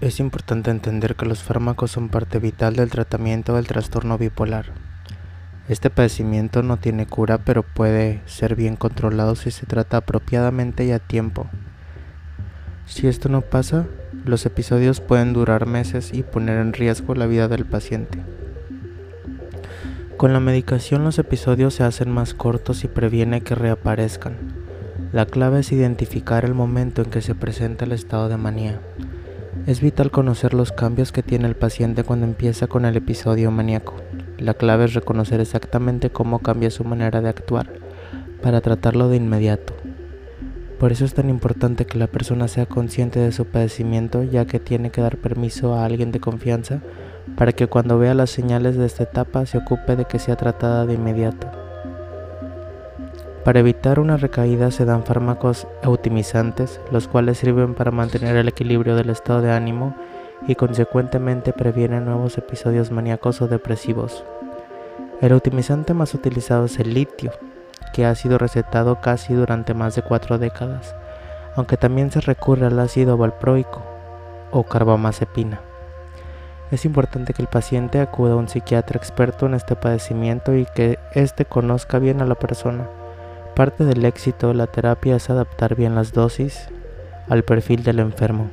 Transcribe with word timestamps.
Es 0.00 0.20
importante 0.20 0.70
entender 0.70 1.16
que 1.16 1.26
los 1.26 1.42
fármacos 1.42 1.90
son 1.90 2.08
parte 2.08 2.38
vital 2.38 2.76
del 2.76 2.88
tratamiento 2.88 3.56
del 3.56 3.66
trastorno 3.66 4.16
bipolar. 4.16 4.66
Este 5.68 5.90
padecimiento 5.90 6.62
no 6.62 6.76
tiene 6.76 7.04
cura, 7.04 7.38
pero 7.38 7.64
puede 7.64 8.22
ser 8.24 8.54
bien 8.54 8.76
controlado 8.76 9.34
si 9.34 9.50
se 9.50 9.66
trata 9.66 9.96
apropiadamente 9.96 10.84
y 10.84 10.92
a 10.92 11.00
tiempo. 11.00 11.48
Si 12.86 13.08
esto 13.08 13.28
no 13.28 13.40
pasa, 13.40 13.86
los 14.24 14.46
episodios 14.46 15.00
pueden 15.00 15.32
durar 15.32 15.66
meses 15.66 16.14
y 16.14 16.22
poner 16.22 16.58
en 16.58 16.72
riesgo 16.72 17.16
la 17.16 17.26
vida 17.26 17.48
del 17.48 17.66
paciente. 17.66 18.20
Con 20.16 20.32
la 20.32 20.38
medicación 20.38 21.02
los 21.02 21.18
episodios 21.18 21.74
se 21.74 21.82
hacen 21.82 22.08
más 22.08 22.34
cortos 22.34 22.84
y 22.84 22.88
previene 22.88 23.40
que 23.40 23.56
reaparezcan. 23.56 24.36
La 25.12 25.26
clave 25.26 25.60
es 25.60 25.72
identificar 25.72 26.44
el 26.44 26.54
momento 26.54 27.02
en 27.02 27.10
que 27.10 27.20
se 27.20 27.34
presenta 27.34 27.84
el 27.84 27.92
estado 27.92 28.28
de 28.28 28.36
manía. 28.36 28.80
Es 29.66 29.80
vital 29.80 30.10
conocer 30.10 30.54
los 30.54 30.72
cambios 30.72 31.12
que 31.12 31.22
tiene 31.22 31.46
el 31.46 31.54
paciente 31.54 32.04
cuando 32.04 32.26
empieza 32.26 32.66
con 32.66 32.84
el 32.84 32.96
episodio 32.96 33.50
maníaco. 33.50 33.94
La 34.38 34.54
clave 34.54 34.86
es 34.86 34.94
reconocer 34.94 35.40
exactamente 35.40 36.10
cómo 36.10 36.38
cambia 36.38 36.70
su 36.70 36.84
manera 36.84 37.20
de 37.20 37.28
actuar 37.28 37.70
para 38.42 38.60
tratarlo 38.60 39.08
de 39.08 39.16
inmediato. 39.16 39.74
Por 40.78 40.92
eso 40.92 41.04
es 41.04 41.14
tan 41.14 41.28
importante 41.28 41.86
que 41.86 41.98
la 41.98 42.06
persona 42.06 42.48
sea 42.48 42.66
consciente 42.66 43.18
de 43.18 43.32
su 43.32 43.46
padecimiento 43.46 44.22
ya 44.22 44.46
que 44.46 44.60
tiene 44.60 44.90
que 44.90 45.00
dar 45.00 45.16
permiso 45.16 45.74
a 45.74 45.84
alguien 45.84 46.12
de 46.12 46.20
confianza 46.20 46.80
para 47.36 47.52
que 47.52 47.66
cuando 47.66 47.98
vea 47.98 48.14
las 48.14 48.30
señales 48.30 48.76
de 48.76 48.86
esta 48.86 49.02
etapa 49.02 49.44
se 49.44 49.58
ocupe 49.58 49.96
de 49.96 50.04
que 50.04 50.18
sea 50.18 50.36
tratada 50.36 50.86
de 50.86 50.94
inmediato. 50.94 51.57
Para 53.48 53.60
evitar 53.60 53.98
una 53.98 54.18
recaída 54.18 54.70
se 54.70 54.84
dan 54.84 55.04
fármacos 55.04 55.66
eutimizantes, 55.82 56.82
los 56.92 57.08
cuales 57.08 57.38
sirven 57.38 57.74
para 57.74 57.90
mantener 57.90 58.36
el 58.36 58.46
equilibrio 58.46 58.94
del 58.94 59.08
estado 59.08 59.40
de 59.40 59.50
ánimo 59.50 59.96
y 60.46 60.54
consecuentemente 60.54 61.54
previenen 61.54 62.04
nuevos 62.04 62.36
episodios 62.36 62.90
maníacos 62.90 63.40
o 63.40 63.48
depresivos. 63.48 64.22
El 65.22 65.32
eutimizante 65.32 65.94
más 65.94 66.12
utilizado 66.12 66.66
es 66.66 66.78
el 66.78 66.92
litio, 66.92 67.32
que 67.94 68.04
ha 68.04 68.14
sido 68.14 68.36
recetado 68.36 69.00
casi 69.00 69.32
durante 69.32 69.72
más 69.72 69.94
de 69.94 70.02
cuatro 70.02 70.36
décadas, 70.36 70.94
aunque 71.56 71.78
también 71.78 72.10
se 72.10 72.20
recurre 72.20 72.66
al 72.66 72.78
ácido 72.78 73.16
valproico 73.16 73.82
o 74.50 74.64
carbamazepina. 74.64 75.62
Es 76.70 76.84
importante 76.84 77.32
que 77.32 77.40
el 77.40 77.48
paciente 77.48 78.00
acuda 78.00 78.34
a 78.34 78.36
un 78.36 78.48
psiquiatra 78.48 78.98
experto 78.98 79.46
en 79.46 79.54
este 79.54 79.74
padecimiento 79.74 80.54
y 80.54 80.66
que 80.74 80.98
éste 81.14 81.46
conozca 81.46 81.98
bien 81.98 82.20
a 82.20 82.26
la 82.26 82.34
persona 82.34 82.86
Parte 83.58 83.84
del 83.84 84.04
éxito 84.04 84.46
de 84.46 84.54
la 84.54 84.68
terapia 84.68 85.16
es 85.16 85.30
adaptar 85.30 85.74
bien 85.74 85.96
las 85.96 86.12
dosis 86.12 86.68
al 87.28 87.42
perfil 87.42 87.82
del 87.82 87.98
enfermo. 87.98 88.50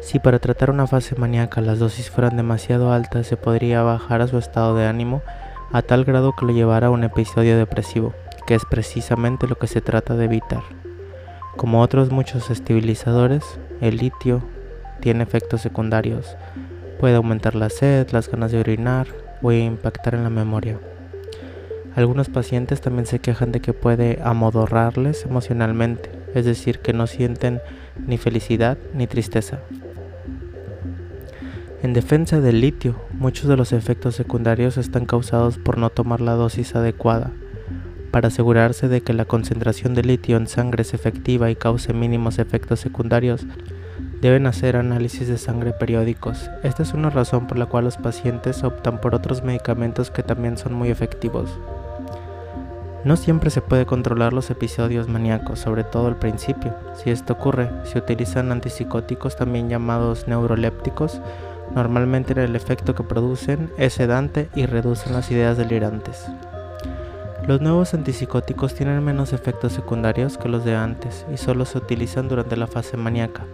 Si 0.00 0.18
para 0.18 0.38
tratar 0.38 0.70
una 0.70 0.86
fase 0.86 1.14
maníaca 1.16 1.60
las 1.60 1.78
dosis 1.78 2.08
fueran 2.08 2.38
demasiado 2.38 2.90
altas, 2.90 3.26
se 3.26 3.36
podría 3.36 3.82
bajar 3.82 4.22
a 4.22 4.28
su 4.28 4.38
estado 4.38 4.74
de 4.74 4.86
ánimo 4.86 5.20
a 5.72 5.82
tal 5.82 6.06
grado 6.06 6.32
que 6.34 6.46
lo 6.46 6.54
llevara 6.54 6.86
a 6.86 6.90
un 6.90 7.04
episodio 7.04 7.58
depresivo, 7.58 8.14
que 8.46 8.54
es 8.54 8.64
precisamente 8.64 9.46
lo 9.46 9.56
que 9.56 9.66
se 9.66 9.82
trata 9.82 10.16
de 10.16 10.24
evitar. 10.24 10.62
Como 11.58 11.82
otros 11.82 12.10
muchos 12.10 12.48
estabilizadores, 12.48 13.44
el 13.82 13.98
litio 13.98 14.42
tiene 15.00 15.22
efectos 15.22 15.60
secundarios. 15.60 16.34
Puede 16.98 17.16
aumentar 17.16 17.56
la 17.56 17.68
sed, 17.68 18.08
las 18.10 18.30
ganas 18.30 18.52
de 18.52 18.60
orinar 18.60 19.06
o 19.42 19.52
impactar 19.52 20.14
en 20.14 20.22
la 20.22 20.30
memoria. 20.30 20.78
Algunos 21.96 22.28
pacientes 22.28 22.80
también 22.80 23.06
se 23.06 23.20
quejan 23.20 23.52
de 23.52 23.60
que 23.60 23.72
puede 23.72 24.18
amodorrarles 24.24 25.24
emocionalmente, 25.24 26.10
es 26.34 26.44
decir, 26.44 26.80
que 26.80 26.92
no 26.92 27.06
sienten 27.06 27.60
ni 28.06 28.18
felicidad 28.18 28.78
ni 28.94 29.06
tristeza. 29.06 29.60
En 31.84 31.92
defensa 31.92 32.40
del 32.40 32.60
litio, 32.60 32.96
muchos 33.12 33.46
de 33.46 33.56
los 33.56 33.72
efectos 33.72 34.16
secundarios 34.16 34.76
están 34.76 35.04
causados 35.04 35.58
por 35.58 35.78
no 35.78 35.90
tomar 35.90 36.20
la 36.20 36.32
dosis 36.32 36.74
adecuada. 36.74 37.30
Para 38.10 38.28
asegurarse 38.28 38.88
de 38.88 39.02
que 39.02 39.12
la 39.12 39.26
concentración 39.26 39.94
de 39.94 40.02
litio 40.02 40.36
en 40.36 40.46
sangre 40.46 40.82
es 40.82 40.94
efectiva 40.94 41.50
y 41.50 41.56
cause 41.56 41.92
mínimos 41.92 42.38
efectos 42.38 42.80
secundarios, 42.80 43.46
deben 44.20 44.46
hacer 44.46 44.76
análisis 44.76 45.28
de 45.28 45.36
sangre 45.36 45.72
periódicos. 45.72 46.48
Esta 46.62 46.82
es 46.82 46.94
una 46.94 47.10
razón 47.10 47.46
por 47.46 47.58
la 47.58 47.66
cual 47.66 47.84
los 47.84 47.98
pacientes 47.98 48.64
optan 48.64 49.00
por 49.00 49.14
otros 49.14 49.44
medicamentos 49.44 50.10
que 50.10 50.22
también 50.22 50.56
son 50.56 50.72
muy 50.72 50.90
efectivos. 50.90 51.50
No 53.04 53.16
siempre 53.16 53.50
se 53.50 53.60
puede 53.60 53.84
controlar 53.84 54.32
los 54.32 54.50
episodios 54.50 55.08
maníacos, 55.08 55.58
sobre 55.58 55.84
todo 55.84 56.06
al 56.06 56.16
principio. 56.16 56.74
Si 56.94 57.10
esto 57.10 57.34
ocurre, 57.34 57.70
se 57.84 57.98
utilizan 57.98 58.50
antipsicóticos 58.50 59.36
también 59.36 59.68
llamados 59.68 60.26
neurolépticos. 60.26 61.20
Normalmente 61.74 62.32
el 62.32 62.56
efecto 62.56 62.94
que 62.94 63.02
producen 63.02 63.70
es 63.76 63.92
sedante 63.92 64.48
y 64.54 64.64
reducen 64.64 65.12
las 65.12 65.30
ideas 65.30 65.58
delirantes. 65.58 66.26
Los 67.46 67.60
nuevos 67.60 67.92
antipsicóticos 67.92 68.72
tienen 68.74 69.04
menos 69.04 69.34
efectos 69.34 69.74
secundarios 69.74 70.38
que 70.38 70.48
los 70.48 70.64
de 70.64 70.74
antes 70.74 71.26
y 71.30 71.36
solo 71.36 71.66
se 71.66 71.76
utilizan 71.76 72.26
durante 72.26 72.56
la 72.56 72.66
fase 72.66 72.96
maníaca. 72.96 73.44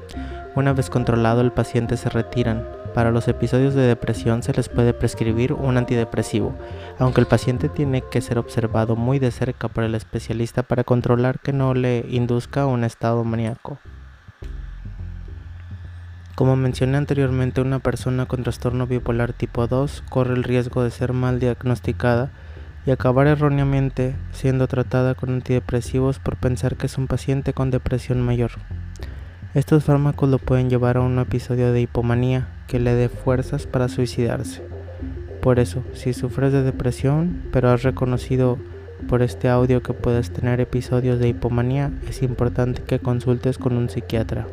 Una 0.54 0.72
vez 0.72 0.90
controlado 0.90 1.40
el 1.40 1.50
paciente 1.50 1.96
se 1.96 2.08
retiran, 2.08 2.68
para 2.94 3.10
los 3.10 3.28
episodios 3.28 3.74
de 3.74 3.82
depresión 3.82 4.42
se 4.42 4.52
les 4.52 4.68
puede 4.68 4.92
prescribir 4.92 5.52
un 5.52 5.76
antidepresivo, 5.76 6.54
aunque 6.98 7.20
el 7.20 7.26
paciente 7.26 7.68
tiene 7.68 8.02
que 8.02 8.20
ser 8.20 8.38
observado 8.38 8.96
muy 8.96 9.18
de 9.18 9.30
cerca 9.30 9.68
por 9.68 9.84
el 9.84 9.94
especialista 9.94 10.62
para 10.62 10.84
controlar 10.84 11.38
que 11.38 11.52
no 11.52 11.74
le 11.74 12.04
induzca 12.08 12.66
un 12.66 12.84
estado 12.84 13.22
maníaco. 13.24 13.78
Como 16.34 16.56
mencioné 16.56 16.96
anteriormente, 16.96 17.60
una 17.60 17.80
persona 17.80 18.26
con 18.26 18.42
trastorno 18.42 18.86
bipolar 18.86 19.34
tipo 19.34 19.66
2 19.66 20.04
corre 20.08 20.34
el 20.34 20.42
riesgo 20.42 20.82
de 20.82 20.90
ser 20.90 21.12
mal 21.12 21.38
diagnosticada 21.38 22.30
y 22.86 22.90
acabar 22.90 23.26
erróneamente 23.26 24.16
siendo 24.32 24.66
tratada 24.66 25.14
con 25.14 25.30
antidepresivos 25.30 26.18
por 26.18 26.36
pensar 26.36 26.76
que 26.76 26.86
es 26.86 26.96
un 26.96 27.06
paciente 27.08 27.52
con 27.52 27.70
depresión 27.70 28.22
mayor. 28.22 28.52
Estos 29.52 29.84
fármacos 29.84 30.30
lo 30.30 30.38
pueden 30.38 30.70
llevar 30.70 30.96
a 30.96 31.00
un 31.00 31.18
episodio 31.18 31.72
de 31.72 31.82
hipomanía 31.82 32.48
que 32.70 32.78
le 32.78 32.94
dé 32.94 33.08
fuerzas 33.08 33.66
para 33.66 33.88
suicidarse. 33.88 34.62
Por 35.42 35.58
eso, 35.58 35.82
si 35.92 36.12
sufres 36.12 36.52
de 36.52 36.62
depresión, 36.62 37.42
pero 37.50 37.68
has 37.68 37.82
reconocido 37.82 38.58
por 39.08 39.22
este 39.22 39.48
audio 39.48 39.82
que 39.82 39.92
puedes 39.92 40.30
tener 40.30 40.60
episodios 40.60 41.18
de 41.18 41.26
hipomanía, 41.26 41.90
es 42.08 42.22
importante 42.22 42.82
que 42.82 43.00
consultes 43.00 43.58
con 43.58 43.76
un 43.76 43.90
psiquiatra. 43.90 44.46